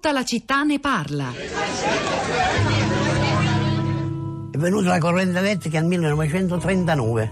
Tutta 0.00 0.14
la 0.14 0.24
città 0.24 0.62
ne 0.62 0.78
parla. 0.80 1.30
È 4.50 4.56
venuta 4.56 4.88
la 4.88 4.98
corrente 4.98 5.38
elettrica 5.38 5.78
nel 5.78 5.88
1939. 5.88 7.30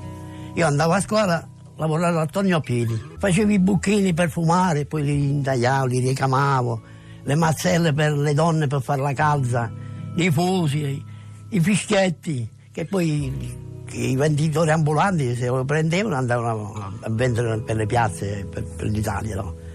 Io 0.52 0.66
andavo 0.66 0.92
a 0.92 1.00
scuola, 1.00 1.48
lavoravo 1.76 2.20
a 2.20 2.60
piedi. 2.60 3.02
Facevo 3.16 3.52
i 3.52 3.58
bucchini 3.58 4.12
per 4.12 4.28
fumare, 4.28 4.84
poi 4.84 5.02
li 5.02 5.30
intagliavo, 5.30 5.86
li 5.86 6.00
ricamavo, 6.00 6.82
le 7.22 7.34
mazzelle 7.36 7.94
per 7.94 8.12
le 8.12 8.34
donne 8.34 8.67
per 8.67 8.82
fare 8.82 9.00
la 9.00 9.14
calza, 9.14 9.72
i 10.16 10.30
fusi, 10.30 11.03
i 11.48 11.60
fischietti, 11.60 12.46
che 12.71 12.85
poi 12.85 13.56
i 13.92 14.14
venditori 14.14 14.72
ambulanti 14.72 15.35
se 15.35 15.46
lo 15.46 15.64
prendevano 15.64 16.16
andavano 16.16 16.74
a 17.00 17.09
vendere 17.09 17.60
per 17.60 17.77
le 17.77 17.87
piazze 17.87 18.46
per, 18.50 18.62
per 18.62 18.88
l'Italia. 18.88 19.37
No? 19.37 19.67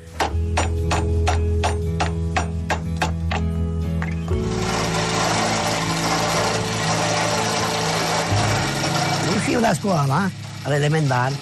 Uscivo 9.43 9.59
da 9.59 9.73
scuola 9.73 10.25
eh, 10.25 10.31
all'elementare, 10.63 11.35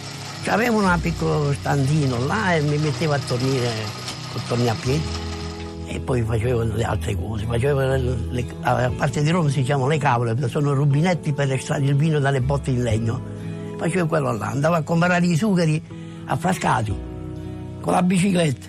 avevo 0.48 0.80
un 0.80 1.00
piccolo 1.00 1.54
standino 1.54 2.26
là 2.26 2.56
e 2.56 2.62
mi 2.62 2.80
mettevo 2.80 3.14
a 3.14 3.20
tornare, 3.20 3.68
a, 3.68 4.40
tornare 4.48 4.70
a 4.72 4.76
piedi 4.82 5.04
e 5.86 6.00
poi 6.00 6.24
facevo 6.24 6.64
le 6.64 6.84
altre 6.84 7.16
cose. 7.16 7.46
Facevo 7.46 7.80
le, 7.80 8.18
le, 8.32 8.46
a 8.62 8.92
parte 8.98 9.22
di 9.22 9.30
Roma 9.30 9.50
si 9.50 9.62
chiamano 9.62 9.88
le 9.88 10.00
cavole, 10.00 10.36
sono 10.50 10.74
rubinetti 10.74 11.32
per 11.32 11.52
estrarre 11.52 11.86
il 11.86 11.96
vino 11.96 12.18
dalle 12.18 12.42
botte 12.42 12.72
in 12.72 12.82
legno. 12.82 13.22
Facevo 13.78 14.08
quello 14.08 14.36
là, 14.36 14.48
andavo 14.48 14.74
a 14.74 14.82
comprare 14.82 15.24
i 15.24 15.38
sugheri 15.38 15.80
a 16.26 16.36
Frascati 16.36 16.96
con 17.82 17.94
la 17.94 18.02
bicicletta. 18.02 18.68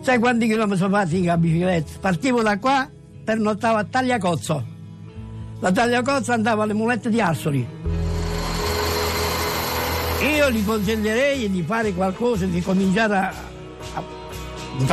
Sai 0.00 0.20
quanti 0.20 0.46
chilometri 0.46 0.78
sono 0.78 0.94
fatti 0.94 1.16
con 1.16 1.26
la 1.26 1.38
bicicletta? 1.38 1.90
Partivo 2.00 2.40
da 2.40 2.56
qua 2.60 2.88
per 3.24 3.38
nottare 3.40 3.78
a 3.78 3.84
Tagliacozzo. 3.84 4.64
Da 5.58 5.72
Tagliacozzo 5.72 6.30
andavo 6.30 6.62
alle 6.62 6.72
mulette 6.72 7.10
di 7.10 7.20
Arsoli. 7.20 8.01
Io 10.22 10.50
gli 10.50 10.64
consiglierei 10.64 11.50
di 11.50 11.62
fare 11.62 11.92
qualcosa, 11.92 12.46
di 12.46 12.62
cominciare 12.62 13.16
a, 13.16 13.34
a, 13.94 14.04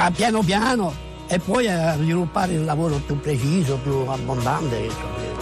a 0.05 0.11
piano 0.11 0.41
piano 0.41 0.91
e 1.27 1.37
poi 1.37 1.67
a 1.67 1.95
sviluppare 1.95 2.53
il 2.53 2.65
lavoro 2.65 2.99
più 3.05 3.19
preciso, 3.19 3.77
più 3.83 4.05
abbondante. 4.07 4.89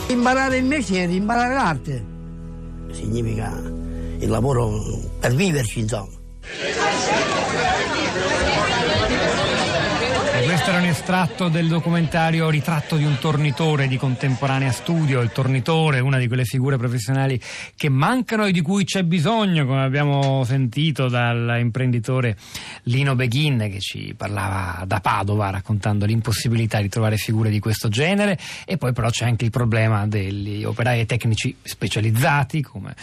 Imparare 0.07 0.57
il 0.57 0.65
mestiere, 0.65 1.13
imparare 1.13 1.53
l'arte, 1.53 2.05
significa 2.91 3.61
il 4.19 4.27
lavoro 4.27 4.81
per 5.19 5.33
viverci, 5.33 5.79
insomma. 5.79 6.15
Questo 10.67 10.83
era 10.83 10.91
un 10.91 10.97
estratto 10.97 11.47
del 11.47 11.69
documentario 11.69 12.49
Ritratto 12.49 12.97
di 12.97 13.05
un 13.05 13.17
tornitore 13.19 13.87
di 13.87 13.95
contemporanea 13.95 14.73
studio. 14.73 15.21
Il 15.21 15.31
tornitore, 15.31 16.01
una 16.01 16.17
di 16.17 16.27
quelle 16.27 16.43
figure 16.43 16.75
professionali 16.75 17.39
che 17.77 17.87
mancano 17.87 18.43
e 18.43 18.51
di 18.51 18.59
cui 18.59 18.83
c'è 18.83 19.03
bisogno, 19.03 19.65
come 19.65 19.83
abbiamo 19.83 20.43
sentito 20.43 21.07
dall'imprenditore 21.07 22.35
Lino 22.83 23.15
Beghin 23.15 23.69
che 23.71 23.79
ci 23.79 24.13
parlava 24.17 24.83
da 24.85 24.99
Padova 24.99 25.51
raccontando 25.51 26.05
l'impossibilità 26.05 26.81
di 26.81 26.89
trovare 26.89 27.15
figure 27.15 27.49
di 27.49 27.59
questo 27.59 27.87
genere. 27.87 28.37
E 28.65 28.75
poi 28.75 28.91
però 28.91 29.09
c'è 29.09 29.23
anche 29.23 29.45
il 29.45 29.51
problema 29.51 30.05
degli 30.05 30.65
operai 30.65 31.05
tecnici 31.05 31.55
specializzati, 31.63 32.61
come 32.61 32.93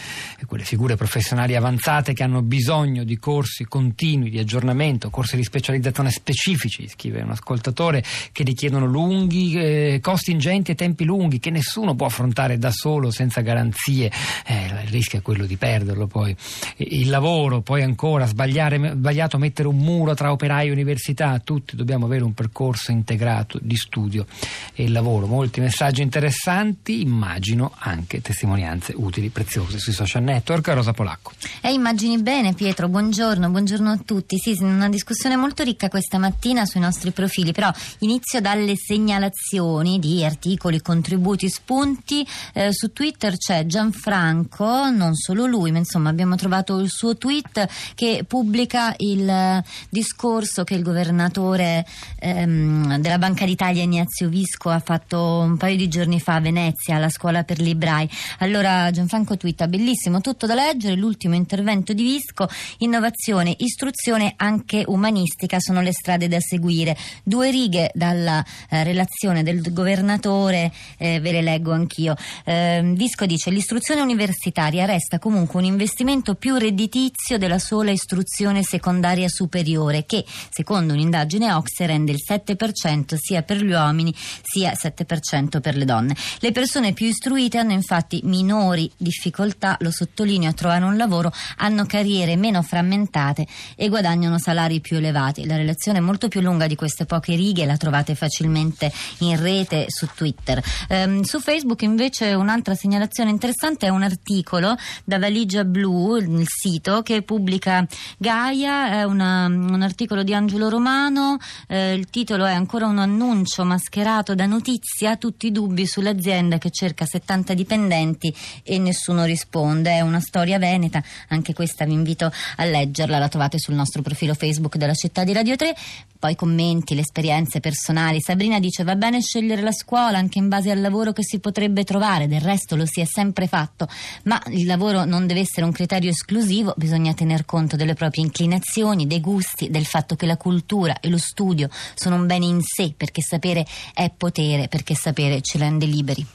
quelle 0.45 0.65
figure 0.65 0.95
professionali 0.95 1.55
avanzate 1.55 2.13
che 2.13 2.21
hanno 2.21 2.43
bisogno 2.43 3.03
di 3.03 3.17
corsi 3.17 3.63
continui 3.63 4.29
di 4.29 4.37
aggiornamento, 4.37 5.09
corsi 5.09 5.35
di 5.35 5.43
specializzazione 5.43 6.11
specifici, 6.11 6.87
scrive 6.87 7.23
un 7.23 7.31
ascoltatore, 7.55 8.03
che 8.31 8.43
richiedono 8.43 8.85
lunghi, 8.85 9.53
eh, 9.55 9.99
costi 10.01 10.31
ingenti 10.31 10.71
e 10.71 10.75
tempi 10.75 11.03
lunghi 11.03 11.39
che 11.39 11.49
nessuno 11.49 11.95
può 11.95 12.05
affrontare 12.05 12.57
da 12.57 12.71
solo 12.71 13.11
senza 13.11 13.41
garanzie. 13.41 14.11
Eh, 14.45 14.65
il 14.83 14.89
rischio 14.89 15.19
è 15.19 15.21
quello 15.21 15.45
di 15.45 15.57
perderlo 15.57 16.07
poi. 16.07 16.35
Il 16.77 17.09
lavoro, 17.09 17.61
poi 17.61 17.81
ancora 17.81 18.25
sbagliato 18.25 19.37
mettere 19.37 19.67
un 19.67 19.77
muro 19.77 20.13
tra 20.13 20.31
operai 20.31 20.67
e 20.67 20.71
università, 20.71 21.39
tutti 21.39 21.75
dobbiamo 21.75 22.05
avere 22.05 22.23
un 22.23 22.33
percorso 22.33 22.91
integrato 22.91 23.59
di 23.61 23.75
studio 23.75 24.25
e 24.73 24.89
lavoro. 24.89 25.25
Molti 25.25 25.59
messaggi 25.59 26.01
interessanti, 26.01 27.01
immagino 27.01 27.71
anche 27.77 28.21
testimonianze 28.21 28.93
utili, 28.95 29.29
preziose 29.29 29.79
sui 29.79 29.93
social 29.93 30.23
network. 30.23 30.67
Rosa 30.67 30.93
Polacco. 30.93 31.31
Eh, 31.61 31.71
immagini 31.71 32.21
bene 32.21 32.53
Pietro, 32.53 32.87
buongiorno, 32.87 33.49
buongiorno 33.49 33.91
a 33.91 33.99
tutti. 34.03 34.37
Sì, 34.37 34.57
una 34.59 34.89
discussione 34.89 35.35
molto 35.35 35.63
ricca 35.63 35.87
questa 35.89 36.17
mattina 36.17 36.65
sui 36.65 36.79
nostri 36.79 37.11
profili, 37.11 37.44
però 37.51 37.71
inizio 37.99 38.41
dalle 38.41 38.75
segnalazioni 38.75 39.99
di 39.99 40.23
articoli, 40.23 40.81
contributi, 40.81 41.49
spunti. 41.49 42.25
Eh, 42.53 42.73
su 42.73 42.91
Twitter 42.91 43.37
c'è 43.37 43.65
Gianfranco, 43.65 44.89
non 44.89 45.15
solo 45.15 45.45
lui, 45.45 45.71
ma 45.71 45.77
insomma 45.77 46.09
abbiamo 46.09 46.35
trovato 46.35 46.79
il 46.79 46.89
suo 46.89 47.17
tweet 47.17 47.93
che 47.95 48.23
pubblica 48.27 48.93
il 48.97 49.27
eh, 49.27 49.63
discorso 49.89 50.63
che 50.63 50.75
il 50.75 50.83
governatore 50.83 51.85
ehm, 52.19 52.97
della 52.97 53.17
Banca 53.17 53.45
d'Italia 53.45 53.83
Ignazio 53.83 54.29
Visco 54.29 54.69
ha 54.69 54.79
fatto 54.79 55.39
un 55.39 55.57
paio 55.57 55.77
di 55.77 55.87
giorni 55.87 56.19
fa 56.19 56.35
a 56.35 56.39
Venezia 56.41 56.95
alla 56.95 57.09
scuola 57.09 57.43
per 57.43 57.59
librai. 57.59 58.09
Allora 58.39 58.91
Gianfranco 58.91 59.37
twitta 59.37 59.67
bellissimo, 59.67 60.21
tutto 60.21 60.45
da 60.45 60.53
leggere, 60.53 60.95
l'ultimo 60.95 61.35
intervento 61.35 61.93
di 61.93 62.03
Visco, 62.03 62.47
innovazione, 62.79 63.55
istruzione 63.57 64.33
anche 64.37 64.83
umanistica 64.87 65.59
sono 65.59 65.81
le 65.81 65.91
strade 65.91 66.27
da 66.27 66.39
seguire 66.39 66.95
due 67.35 67.51
righe 67.51 67.91
dalla 67.93 68.43
eh, 68.69 68.83
relazione 68.83 69.43
del 69.43 69.61
governatore, 69.73 70.71
eh, 70.97 71.19
ve 71.19 71.33
le 71.33 71.41
leggo 71.41 71.73
anch'io. 71.73 72.15
Eh, 72.45 72.93
Disco 72.95 73.25
dice 73.25 73.49
l'istruzione 73.49 73.99
universitaria 73.99 74.85
resta 74.85 75.19
comunque 75.19 75.59
un 75.59 75.65
investimento 75.65 76.35
più 76.35 76.55
redditizio 76.55 77.37
della 77.37 77.59
sola 77.59 77.91
istruzione 77.91 78.63
secondaria 78.63 79.27
superiore 79.27 80.05
che, 80.05 80.23
secondo 80.49 80.93
un'indagine 80.93 81.51
Ox, 81.51 81.79
rende 81.79 82.13
il 82.13 82.19
7% 82.25 83.15
sia 83.17 83.41
per 83.41 83.61
gli 83.61 83.71
uomini 83.71 84.15
sia 84.15 84.71
7% 84.71 85.59
per 85.59 85.75
le 85.75 85.83
donne. 85.83 86.15
Le 86.39 86.53
persone 86.53 86.93
più 86.93 87.07
istruite 87.07 87.57
hanno 87.57 87.73
infatti 87.73 88.21
minori 88.23 88.89
difficoltà, 88.95 89.75
lo 89.81 89.91
sottolineo, 89.91 90.51
a 90.51 90.53
trovare 90.53 90.85
un 90.85 90.95
lavoro, 90.95 91.33
hanno 91.57 91.85
carriere 91.85 92.37
meno 92.37 92.61
frammentate 92.61 93.45
e 93.75 93.89
guadagnano 93.89 94.39
salari 94.39 94.79
più 94.79 94.95
elevati. 94.95 95.45
La 95.45 95.57
relazione 95.57 95.97
è 95.97 96.01
molto 96.01 96.29
più 96.29 96.39
lunga 96.39 96.67
di 96.67 96.75
queste 96.75 97.03
poche 97.05 97.14
righe, 97.23 97.65
la 97.65 97.77
trovate 97.77 98.15
facilmente 98.15 98.91
in 99.19 99.39
rete 99.39 99.85
su 99.87 100.07
Twitter. 100.13 100.61
Um, 100.89 101.21
su 101.21 101.39
Facebook 101.39 101.81
invece 101.81 102.33
un'altra 102.33 102.75
segnalazione 102.75 103.29
interessante 103.29 103.87
è 103.87 103.89
un 103.89 104.03
articolo 104.03 104.75
da 105.03 105.19
Valigia 105.19 105.63
Blu, 105.63 106.17
il 106.17 106.45
sito 106.45 107.01
che 107.01 107.21
pubblica 107.21 107.85
Gaia, 108.17 108.99
è 108.99 109.03
una, 109.03 109.45
un 109.45 109.81
articolo 109.81 110.23
di 110.23 110.33
Angelo 110.33 110.69
Romano, 110.69 111.37
eh, 111.67 111.93
il 111.93 112.09
titolo 112.09 112.45
è 112.45 112.53
ancora 112.53 112.85
un 112.85 112.99
annuncio 112.99 113.63
mascherato 113.63 114.35
da 114.35 114.45
notizia, 114.45 115.17
tutti 115.17 115.47
i 115.47 115.51
dubbi 115.51 115.85
sull'azienda 115.85 116.57
che 116.57 116.69
cerca 116.71 117.05
70 117.05 117.53
dipendenti 117.53 118.33
e 118.63 118.77
nessuno 118.77 119.23
risponde, 119.23 119.91
è 119.91 120.01
una 120.01 120.19
storia 120.19 120.59
veneta, 120.59 121.03
anche 121.29 121.53
questa 121.53 121.85
vi 121.85 121.93
invito 121.93 122.31
a 122.57 122.65
leggerla, 122.65 123.17
la 123.17 123.29
trovate 123.29 123.59
sul 123.59 123.75
nostro 123.75 124.01
profilo 124.01 124.33
Facebook 124.33 124.77
della 124.77 124.93
città 124.93 125.23
di 125.23 125.33
Radio 125.33 125.55
3, 125.55 125.75
poi 126.19 126.35
commenti, 126.35 126.95
le 126.95 127.03
esperienze 127.05 127.59
personali. 127.59 128.19
Sabrina 128.19 128.59
dice 128.59 128.83
va 128.83 128.95
bene 128.95 129.21
scegliere 129.21 129.61
la 129.61 129.71
scuola 129.71 130.17
anche 130.17 130.39
in 130.39 130.49
base 130.49 130.71
al 130.71 130.81
lavoro 130.81 131.13
che 131.13 131.23
si 131.23 131.39
potrebbe 131.39 131.83
trovare, 131.83 132.27
del 132.27 132.41
resto 132.41 132.75
lo 132.75 132.85
si 132.85 132.99
è 132.99 133.05
sempre 133.05 133.47
fatto, 133.47 133.87
ma 134.23 134.41
il 134.47 134.65
lavoro 134.65 135.05
non 135.05 135.27
deve 135.27 135.41
essere 135.41 135.65
un 135.65 135.71
criterio 135.71 136.09
esclusivo, 136.09 136.73
bisogna 136.75 137.13
tener 137.13 137.45
conto 137.45 137.75
delle 137.75 137.93
proprie 137.93 138.23
inclinazioni, 138.23 139.07
dei 139.07 139.21
gusti, 139.21 139.69
del 139.69 139.85
fatto 139.85 140.15
che 140.15 140.25
la 140.25 140.37
cultura 140.37 140.99
e 140.99 141.09
lo 141.09 141.17
studio 141.17 141.69
sono 141.93 142.15
un 142.15 142.25
bene 142.25 142.45
in 142.45 142.61
sé, 142.61 142.93
perché 142.95 143.21
sapere 143.21 143.65
è 143.93 144.11
potere, 144.15 144.67
perché 144.67 144.95
sapere 144.95 145.41
ci 145.41 145.57
rende 145.57 145.85
liberi. 145.85 146.25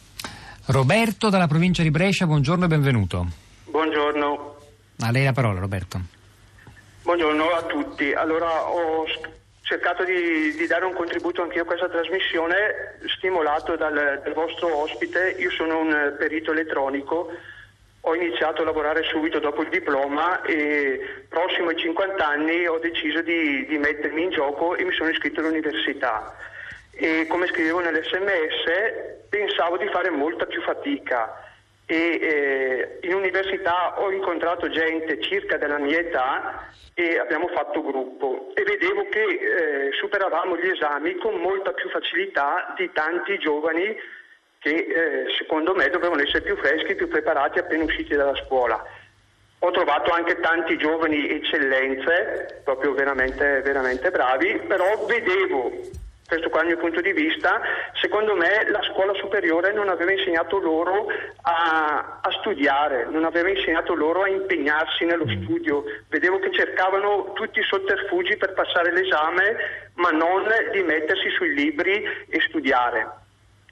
Roberto 0.67 1.29
dalla 1.31 1.49
provincia 1.49 1.83
di 1.83 1.91
Brescia, 1.91 2.27
buongiorno 2.27 2.65
e 2.65 2.69
benvenuto. 2.69 3.27
Buongiorno. 3.65 4.57
A 5.01 5.11
lei 5.11 5.25
la 5.25 5.33
parola 5.33 5.59
Roberto. 5.59 6.01
Buongiorno 7.03 7.45
a 7.45 7.63
tutti. 7.63 8.13
Allora 8.13 8.69
ho 8.69 9.05
cercato 9.71 10.03
di, 10.03 10.53
di, 10.57 10.67
dare 10.67 10.85
un 10.85 10.95
contributo 10.95 11.43
anch'io 11.43 11.63
a 11.63 11.65
questa 11.65 11.89
trasmissione, 11.89 12.99
stimolato 13.07 13.77
dal, 13.77 14.21
dal, 14.21 14.33
vostro 14.33 14.75
ospite. 14.79 15.37
Io 15.39 15.49
sono 15.51 15.79
un 15.79 16.17
perito 16.19 16.51
elettronico, 16.51 17.31
ho 18.01 18.15
iniziato 18.17 18.63
a 18.63 18.65
lavorare 18.65 19.05
subito 19.05 19.39
dopo 19.39 19.63
il 19.63 19.69
diploma 19.69 20.43
e 20.43 21.25
prossimo 21.29 21.69
ai 21.69 21.77
50 21.77 22.27
anni 22.27 22.67
ho 22.67 22.79
deciso 22.79 23.23
di, 23.23 23.65
di 23.67 23.79
mettermi 23.79 24.25
in 24.25 24.31
gioco 24.31 24.75
e 24.75 24.83
mi 24.83 24.93
sono 24.93 25.11
iscritto 25.11 25.39
all'università. 25.39 26.35
E 26.91 27.27
come 27.29 27.47
scrivevo 27.47 27.79
nell'SMS 27.79 29.29
pensavo 29.29 29.77
di 29.77 29.87
fare 29.87 30.11
molta 30.11 30.47
più 30.47 30.61
fatica 30.63 31.50
e 31.91 32.19
eh, 32.23 32.99
in 33.09 33.15
università 33.15 34.01
ho 34.01 34.13
incontrato 34.13 34.71
gente 34.71 35.21
circa 35.21 35.57
della 35.57 35.79
mia 35.79 35.99
età 35.99 36.69
e 36.95 37.19
abbiamo 37.19 37.49
fatto 37.49 37.83
gruppo 37.83 38.53
e 38.55 38.63
vedevo 38.63 39.09
che 39.09 39.21
eh, 39.21 39.91
superavamo 39.99 40.57
gli 40.57 40.69
esami 40.69 41.17
con 41.17 41.35
molta 41.35 41.73
più 41.73 41.91
facilità 41.91 42.75
di 42.77 42.89
tanti 42.93 43.39
giovani 43.39 43.97
che 44.61 44.71
eh, 44.71 45.25
secondo 45.37 45.75
me 45.75 45.89
dovevano 45.89 46.23
essere 46.23 46.43
più 46.43 46.57
freschi, 46.59 46.95
più 46.95 47.09
preparati 47.09 47.59
appena 47.59 47.83
usciti 47.83 48.15
dalla 48.15 48.37
scuola. 48.45 48.81
Ho 49.59 49.71
trovato 49.73 50.13
anche 50.13 50.39
tanti 50.39 50.79
giovani 50.79 51.29
eccellenze, 51.29 52.61
proprio 52.63 52.93
veramente, 52.93 53.63
veramente 53.63 54.13
bravi, 54.13 54.61
però 54.69 55.07
vedevo, 55.07 55.73
questo 56.31 56.49
qua 56.49 56.61
è 56.61 56.63
il 56.63 56.69
mio 56.69 56.79
punto 56.79 57.01
di 57.01 57.13
vista, 57.13 57.61
secondo 58.01 58.37
me 58.37 58.65
la 58.71 58.81
scuola 58.93 59.13
superiore 59.15 59.73
non 59.73 59.89
aveva 59.89 60.13
insegnato 60.13 60.61
loro 60.61 61.09
a, 61.43 62.21
a 62.23 62.31
studiare, 62.39 63.09
non 63.11 63.25
aveva 63.25 63.49
insegnato 63.49 63.95
loro 63.95 64.23
a 64.23 64.29
impegnarsi 64.29 65.05
nello 65.07 65.27
studio. 65.29 65.83
Vedevo 66.09 66.39
che 66.39 66.53
cercavano 66.53 67.33
tutti 67.33 67.59
i 67.59 67.65
sotterfugi 67.65 68.37
per 68.37 68.53
passare 68.53 68.93
l'esame, 68.93 69.91
ma 69.95 70.11
non 70.11 70.47
di 70.71 70.83
mettersi 70.85 71.31
sui 71.31 71.53
libri 71.53 72.01
e 72.29 72.41
studiare. 72.47 73.09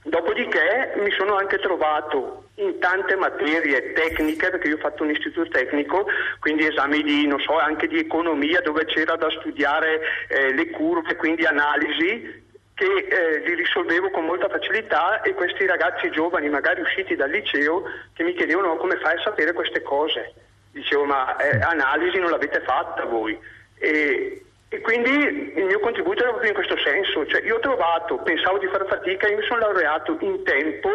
Dopodiché 0.02 0.94
mi 0.96 1.10
sono 1.12 1.36
anche 1.36 1.58
trovato 1.58 2.46
in 2.56 2.80
tante 2.80 3.14
materie 3.14 3.92
tecniche, 3.92 4.50
perché 4.50 4.68
io 4.68 4.76
ho 4.76 4.80
fatto 4.80 5.04
un 5.04 5.10
istituto 5.10 5.48
tecnico, 5.50 6.06
quindi 6.40 6.66
esami 6.66 7.02
di, 7.02 7.26
non 7.26 7.38
so, 7.38 7.56
anche 7.56 7.86
di 7.86 7.98
economia 7.98 8.60
dove 8.62 8.84
c'era 8.86 9.16
da 9.16 9.30
studiare 9.30 10.00
eh, 10.28 10.54
le 10.54 10.70
curve, 10.70 11.14
quindi 11.14 11.44
analisi, 11.44 12.46
che 12.78 13.08
eh, 13.08 13.40
li 13.40 13.54
risolvevo 13.54 14.08
con 14.10 14.24
molta 14.24 14.48
facilità 14.48 15.20
e 15.22 15.34
questi 15.34 15.66
ragazzi 15.66 16.10
giovani, 16.10 16.48
magari 16.48 16.80
usciti 16.80 17.16
dal 17.16 17.28
liceo, 17.28 17.82
che 18.14 18.22
mi 18.22 18.34
chiedevano 18.34 18.76
come 18.76 18.96
fai 18.98 19.16
a 19.16 19.22
sapere 19.22 19.52
queste 19.52 19.82
cose. 19.82 20.32
Dicevo, 20.70 21.04
ma 21.04 21.36
eh, 21.38 21.58
analisi 21.58 22.18
non 22.18 22.30
l'avete 22.30 22.60
fatta 22.60 23.04
voi. 23.04 23.36
E, 23.78 24.44
e 24.70 24.80
quindi 24.82 25.08
il 25.08 25.64
mio 25.64 25.80
contributo 25.80 26.20
era 26.20 26.28
proprio 26.28 26.50
in 26.50 26.54
questo 26.54 26.76
senso, 26.84 27.24
cioè 27.26 27.40
io 27.42 27.56
ho 27.56 27.60
trovato, 27.60 28.20
pensavo 28.20 28.58
di 28.58 28.66
fare 28.68 28.84
fatica, 28.84 29.26
io 29.26 29.36
mi 29.38 29.42
sono 29.48 29.60
laureato 29.60 30.18
in 30.20 30.44
tempo 30.44 30.90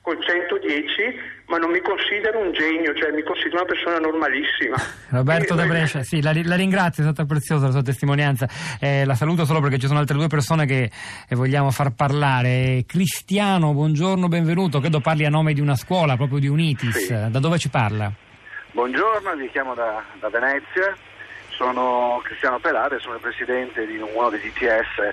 col 0.00 0.16
110, 0.24 1.44
ma 1.48 1.58
non 1.58 1.70
mi 1.70 1.80
considero 1.80 2.40
un 2.40 2.52
genio, 2.52 2.94
cioè 2.96 3.12
mi 3.12 3.22
considero 3.22 3.60
una 3.60 3.68
persona 3.68 3.98
normalissima. 3.98 4.76
Roberto 5.12 5.54
Da 5.54 5.66
Brescia, 5.66 6.02
sì, 6.02 6.22
la, 6.22 6.32
la 6.42 6.56
ringrazio, 6.56 7.02
è 7.04 7.06
stata 7.12 7.26
preziosa 7.26 7.66
la 7.66 7.72
sua 7.72 7.82
testimonianza, 7.82 8.48
eh, 8.80 9.04
la 9.04 9.14
saluto 9.14 9.44
solo 9.44 9.60
perché 9.60 9.78
ci 9.78 9.86
sono 9.88 9.98
altre 9.98 10.16
due 10.16 10.28
persone 10.28 10.64
che 10.64 10.90
eh, 11.28 11.34
vogliamo 11.36 11.70
far 11.70 11.92
parlare. 11.92 12.84
Cristiano, 12.86 13.74
buongiorno, 13.74 14.28
benvenuto, 14.28 14.80
credo 14.80 15.00
parli 15.00 15.26
a 15.26 15.30
nome 15.30 15.52
di 15.52 15.60
una 15.60 15.76
scuola, 15.76 16.16
proprio 16.16 16.38
di 16.38 16.48
Unitis, 16.48 16.96
Sì. 16.96 17.12
da 17.12 17.38
dove 17.38 17.58
ci 17.58 17.68
parla? 17.68 18.10
Buongiorno, 18.72 19.34
vi 19.36 19.50
chiamo 19.50 19.74
da, 19.74 20.02
da 20.20 20.28
Venezia, 20.30 20.94
sono 21.58 22.20
Cristiano 22.22 22.60
Pelare, 22.60 23.00
sono 23.00 23.14
il 23.16 23.20
presidente 23.20 23.84
di 23.84 23.98
uno 23.98 24.30
degli 24.30 24.46
ITS 24.46 25.12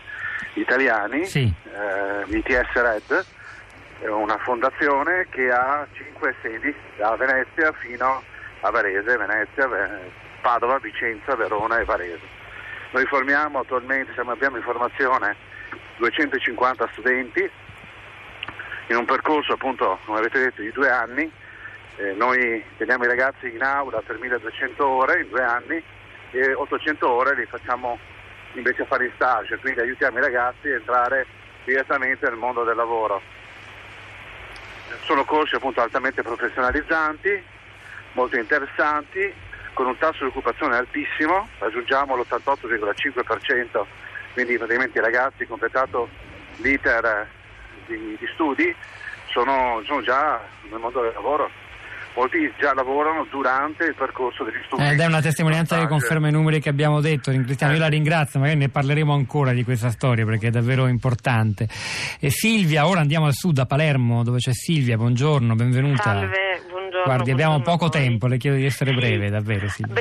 italiani, 0.54 1.26
Sì. 1.26 1.52
eh, 1.64 2.24
l'ITS 2.26 2.72
Red, 2.74 3.26
è 4.02 4.08
una 4.08 4.38
fondazione 4.38 5.26
che 5.32 5.52
ha 5.52 5.88
cinque 5.94 6.36
sedi 6.44 6.74
da 6.98 7.16
Venezia 7.16 7.72
fino 7.74 8.22
a 8.62 8.70
Varese, 8.70 9.18
Venezia, 9.18 9.68
Ve- 9.68 10.12
Padova, 10.42 10.78
Vicenza, 10.78 11.36
Verona 11.36 11.80
e 11.80 11.84
Varese. 11.86 12.34
Noi 12.92 13.06
formiamo 13.06 13.60
attualmente, 13.60 14.14
abbiamo 14.22 14.58
in 14.58 14.64
formazione 14.64 15.36
250 15.98 16.88
studenti 16.92 17.50
in 18.90 18.96
un 18.98 19.06
percorso 19.06 19.54
appunto, 19.54 19.98
come 20.06 20.20
avete 20.20 20.40
detto, 20.40 20.62
di 20.62 20.72
due 20.72 20.92
anni. 20.92 21.30
Eh, 21.98 22.14
noi 22.14 22.64
teniamo 22.78 23.06
i 23.06 23.08
ragazzi 23.08 23.52
in 23.52 23.64
aula 23.64 24.02
per 24.06 24.20
1200 24.20 24.86
ore 24.86 25.22
in 25.22 25.30
due 25.30 25.44
anni 25.44 25.82
e 26.36 26.54
800 26.54 27.10
ore 27.10 27.36
li 27.36 27.46
facciamo 27.46 27.98
invece 28.54 28.86
fare 28.86 29.06
in 29.06 29.12
stage, 29.16 29.58
quindi 29.60 29.80
aiutiamo 29.80 30.18
i 30.18 30.22
ragazzi 30.22 30.68
a 30.68 30.76
entrare 30.76 31.26
direttamente 31.64 32.28
nel 32.28 32.38
mondo 32.38 32.64
del 32.64 32.76
lavoro. 32.76 33.22
Sono 35.04 35.24
corsi 35.24 35.56
appunto 35.56 35.82
altamente 35.82 36.22
professionalizzanti, 36.22 37.44
molto 38.14 38.38
interessanti, 38.38 39.34
con 39.74 39.88
un 39.88 39.98
tasso 39.98 40.24
di 40.24 40.30
occupazione 40.30 40.76
altissimo, 40.78 41.48
raggiungiamo 41.60 42.16
l'88,5%, 42.16 43.86
quindi 44.34 44.58
praticamente 44.58 45.00
i 45.00 45.02
ragazzi 45.02 45.46
completato 45.46 46.10
l'iter 46.58 47.28
di, 47.86 48.16
di 48.20 48.28
studi 48.34 48.74
sono, 49.28 49.82
sono 49.86 50.02
già 50.02 50.42
nel 50.70 50.80
mondo 50.80 51.02
del 51.02 51.14
lavoro. 51.14 51.50
Molti 52.16 52.50
già 52.58 52.74
lavorano 52.74 53.28
durante 53.30 53.84
il 53.86 53.96
percorso 53.96 54.46
degli 54.46 54.56
studi. 54.68 54.84
Ed 54.84 55.00
è 55.00 55.06
una 55.06 55.22
testimonianza 55.22 55.78
che 55.78 55.88
conferma 55.88 56.30
i 56.30 56.32
numeri 56.32 56.62
che 56.62 56.70
abbiamo 56.70 57.02
detto. 57.02 57.30
Cristiano, 57.32 57.74
io 57.74 57.80
la 57.80 57.88
ringrazio, 57.88 58.40
magari 58.40 58.58
ne 58.58 58.70
parleremo 58.70 59.14
ancora 59.14 59.52
di 59.52 59.64
questa 59.66 59.90
storia 59.90 60.24
perché 60.26 60.48
è 60.48 60.50
davvero 60.50 60.88
importante. 60.88 61.68
E 62.20 62.30
Silvia, 62.30 62.88
ora 62.88 63.02
andiamo 63.02 63.26
al 63.26 63.34
sud, 63.34 63.58
a 63.60 63.66
Palermo, 63.66 64.24
dove 64.24 64.38
c'è 64.38 64.54
Silvia. 64.54 64.96
Buongiorno, 64.96 65.56
benvenuta. 65.56 66.04
Salve, 66.04 66.62
buongiorno. 66.70 67.04
Guardi, 67.04 67.32
abbiamo 67.32 67.52
buongiorno 67.60 67.78
poco 67.78 67.86
a 67.94 68.00
voi. 68.00 68.08
tempo, 68.08 68.28
le 68.28 68.38
chiedo 68.38 68.56
di 68.56 68.66
essere 68.66 68.92
Sì. 68.92 68.96
breve, 68.96 69.30
davvero 69.30 69.68
Silvia. 69.68 69.94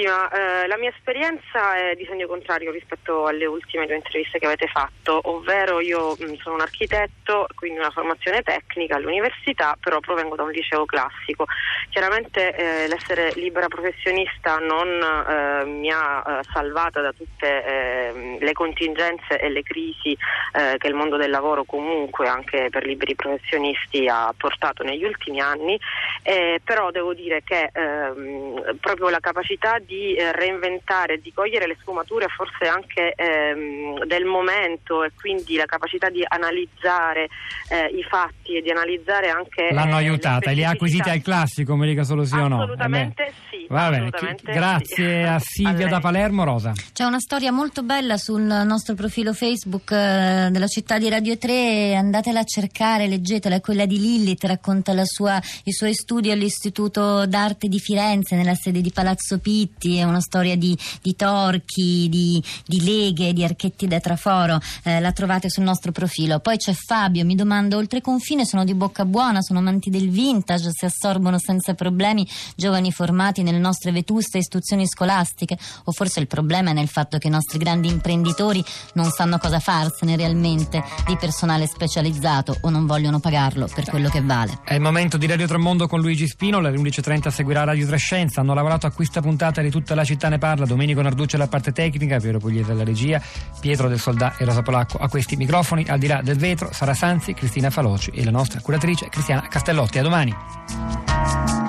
Brevissima, 0.00 0.30
eh, 0.30 0.66
la 0.66 0.78
mia 0.78 0.90
esperienza 0.90 1.76
è 1.76 1.94
di 1.94 2.06
segno 2.06 2.26
contrario 2.26 2.70
rispetto 2.70 3.26
alle 3.26 3.44
ultime 3.44 3.86
due 3.86 3.96
interviste 3.96 4.38
che 4.38 4.46
avete 4.46 4.66
fatto, 4.66 5.20
ovvero 5.24 5.80
io 5.80 6.16
mh, 6.18 6.36
sono 6.36 6.54
un 6.54 6.60
architetto, 6.62 7.46
quindi 7.54 7.78
una 7.78 7.90
formazione 7.90 8.42
tecnica 8.42 8.96
all'università, 8.96 9.76
però 9.78 10.00
provengo 10.00 10.36
da 10.36 10.44
un 10.44 10.52
liceo 10.52 10.86
classico. 10.86 11.44
Chiaramente 11.90 12.54
eh, 12.54 12.88
l'essere 12.88 13.32
libera 13.34 13.68
professionista 13.68 14.58
non 14.58 14.88
eh, 14.88 15.64
mi 15.66 15.90
ha 15.90 16.24
eh, 16.26 16.44
salvata 16.50 17.00
da 17.00 17.12
tutte 17.12 17.64
eh, 17.64 18.38
le 18.40 18.52
contingenze 18.52 19.38
e 19.38 19.50
le 19.50 19.62
crisi 19.62 20.16
eh, 20.52 20.78
che 20.78 20.86
il 20.86 20.94
mondo 20.94 21.16
del 21.16 21.30
lavoro 21.30 21.64
comunque 21.64 22.26
anche 22.26 22.68
per 22.70 22.86
liberi 22.86 23.14
professionisti 23.14 24.08
ha 24.08 24.32
portato 24.36 24.82
negli 24.82 25.04
ultimi 25.04 25.40
anni, 25.40 25.78
eh, 26.22 26.60
però 26.64 26.90
devo 26.90 27.12
dire 27.12 27.42
che 27.44 27.70
ehm, 27.72 28.78
proprio 28.80 29.08
la 29.08 29.20
capacità 29.20 29.78
di 29.78 29.89
eh, 29.90 30.32
reinventare, 30.32 31.18
di 31.18 31.32
cogliere 31.32 31.66
le 31.66 31.76
sfumature 31.80 32.26
forse 32.28 32.66
anche 32.66 33.12
ehm, 33.14 34.04
del 34.04 34.24
momento 34.24 35.04
e 35.04 35.10
quindi 35.18 35.56
la 35.56 35.66
capacità 35.66 36.08
di 36.08 36.24
analizzare 36.26 37.28
eh, 37.68 37.86
i 37.86 38.02
fatti 38.02 38.56
e 38.56 38.62
di 38.62 38.70
analizzare 38.70 39.28
anche... 39.30 39.68
L'hanno 39.72 39.98
eh, 39.98 40.04
aiutata, 40.04 40.50
li 40.50 40.64
ha 40.64 40.70
acquisiti 40.70 41.08
al 41.08 41.22
classico, 41.22 41.76
mi 41.76 41.86
dica 41.86 42.04
solo 42.04 42.24
sì 42.24 42.36
o 42.36 42.48
no. 42.48 42.62
Assolutamente 42.62 43.22
Eh 43.22 43.26
beh. 43.26 43.34
sì, 43.49 43.49
Va 43.70 43.88
bene, 43.88 44.10
grazie 44.42 45.22
sì. 45.22 45.28
a 45.28 45.34
A 45.40 45.40
Silvia 45.40 45.86
lei. 45.86 45.88
da 45.90 46.00
Palermo, 46.00 46.42
Rosa. 46.42 46.72
C'è 46.92 47.04
una 47.04 47.20
storia 47.20 47.52
molto 47.52 47.84
bella 47.84 48.16
sul 48.16 48.42
nostro 48.42 48.96
profilo 48.96 49.32
Facebook 49.32 49.92
eh, 49.92 50.48
della 50.50 50.66
città 50.66 50.98
di 50.98 51.08
Radio 51.08 51.38
3, 51.38 51.94
andatela 51.94 52.40
a 52.40 52.44
cercare, 52.44 53.06
leggetela, 53.06 53.54
è 53.54 53.60
quella 53.60 53.86
di 53.86 54.00
Lilith, 54.00 54.42
racconta 54.42 54.92
la 54.92 55.04
sua- 55.04 55.40
i 55.64 55.72
suoi 55.72 55.94
studi 55.94 56.32
all'Istituto 56.32 57.26
d'Arte 57.26 57.68
di 57.68 57.78
Firenze, 57.78 58.34
nella 58.34 58.56
sede 58.56 58.80
di 58.80 58.90
Palazzo 58.90 59.38
Pitti, 59.38 59.98
è 59.98 60.02
una 60.02 60.20
storia 60.20 60.56
di, 60.56 60.76
di 61.00 61.14
torchi, 61.14 62.08
di, 62.10 62.42
di 62.66 62.84
leghe, 62.84 63.32
di 63.32 63.44
archetti 63.44 63.86
da 63.86 64.00
traforo, 64.00 64.58
eh, 64.82 64.98
la 64.98 65.12
trovate 65.12 65.48
sul 65.48 65.62
nostro 65.62 65.92
profilo. 65.92 66.40
Poi 66.40 66.56
c'è 66.56 66.72
Fabio, 66.72 67.24
mi 67.24 67.36
domanda, 67.36 67.76
oltre 67.76 68.00
confine 68.00 68.44
sono 68.44 68.64
di 68.64 68.74
bocca 68.74 69.04
buona, 69.04 69.42
sono 69.42 69.60
amanti 69.60 69.90
del 69.90 70.10
vintage, 70.10 70.70
si 70.72 70.84
assorbono 70.86 71.38
senza 71.38 71.74
problemi 71.74 72.26
giovani 72.56 72.90
formati 72.90 73.44
nelle 73.44 73.58
nostre 73.60 73.92
vetuste 73.92 74.38
istruzioni 74.38 74.86
scolastiche, 74.86 75.56
o 75.84 75.92
forse 75.92 76.20
il 76.20 76.26
problema 76.26 76.70
è 76.70 76.72
nel 76.72 76.88
fatto 76.88 77.18
che 77.18 77.28
i 77.28 77.30
nostri 77.30 77.58
grandi 77.58 77.88
imprenditori 77.88 78.64
non 78.94 79.10
sanno 79.10 79.38
cosa 79.38 79.60
farsene 79.60 80.16
realmente 80.16 80.82
di 81.06 81.16
personale 81.16 81.66
specializzato 81.66 82.56
o 82.62 82.70
non 82.70 82.86
vogliono 82.86 83.20
pagarlo 83.20 83.68
per 83.72 83.84
quello 83.84 84.08
che 84.08 84.20
vale. 84.22 84.60
È 84.64 84.74
il 84.74 84.80
momento 84.80 85.16
di 85.16 85.26
Radio 85.26 85.46
Tremondo 85.46 85.86
con 85.86 86.00
Luigi 86.00 86.26
Spino, 86.26 86.58
alle 86.58 86.70
11.30 86.70 87.28
seguirà 87.28 87.64
Radio 87.64 87.86
Trescenza, 87.86 88.40
hanno 88.40 88.54
lavorato 88.54 88.86
a 88.86 88.90
questa 88.90 89.20
puntata 89.20 89.60
di 89.60 89.70
Tutta 89.70 89.94
la 89.94 90.04
città 90.04 90.28
ne 90.28 90.38
parla, 90.38 90.66
Domenico 90.66 91.02
Narducci 91.02 91.36
alla 91.36 91.48
parte 91.48 91.72
tecnica, 91.72 92.18
Piero 92.18 92.38
Pugliese 92.38 92.72
alla 92.72 92.84
regia, 92.84 93.20
Pietro 93.60 93.88
del 93.88 94.00
Soldà 94.00 94.36
e 94.36 94.44
Rosa 94.44 94.62
Polacco 94.62 94.98
a 94.98 95.08
questi 95.08 95.36
microfoni, 95.36 95.84
al 95.88 95.98
di 95.98 96.06
là 96.06 96.20
del 96.22 96.36
vetro, 96.36 96.70
Sara 96.72 96.94
Sanzi, 96.94 97.34
Cristina 97.34 97.70
Faloci 97.70 98.10
e 98.10 98.24
la 98.24 98.30
nostra 98.30 98.60
curatrice 98.60 99.08
Cristiana 99.08 99.46
Castellotti. 99.48 99.98
A 99.98 100.02
domani. 100.02 101.59